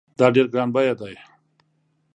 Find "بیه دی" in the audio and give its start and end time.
0.75-1.15